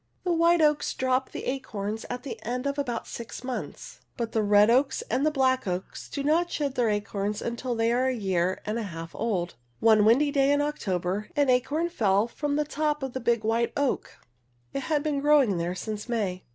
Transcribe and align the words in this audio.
The 0.23 0.33
white 0.33 0.63
oaks 0.63 0.95
drop 0.95 1.29
the 1.29 1.43
acorns 1.45 2.07
at 2.09 2.23
the 2.23 2.43
end 2.43 2.65
of 2.65 2.79
about 2.79 3.05
six 3.05 3.43
months, 3.43 3.99
but 4.17 4.31
the 4.31 4.41
red 4.41 4.71
oaks 4.71 5.03
and 5.11 5.31
black 5.31 5.67
oaks 5.67 6.09
do 6.09 6.23
not 6.23 6.49
shed 6.49 6.73
their 6.73 6.89
acorns 6.89 7.39
until 7.39 7.75
they 7.75 7.91
are 7.93 8.07
a 8.07 8.15
year 8.15 8.61
and 8.65 8.79
a 8.79 8.89
half 8.89 9.13
old. 9.13 9.53
One 9.79 10.03
windy 10.03 10.31
day 10.31 10.51
in 10.51 10.59
October, 10.59 11.29
an 11.35 11.51
acorn 11.51 11.87
fell 11.89 12.27
from 12.27 12.55
the 12.55 12.65
top 12.65 13.03
of 13.03 13.15
a 13.15 13.19
big 13.19 13.43
white 13.43 13.73
oak. 13.77 14.17
It 14.73 14.79
had 14.89 15.03
been 15.03 15.19
growing 15.21 15.59
there 15.59 15.75
since 15.75 16.09
May. 16.09 16.45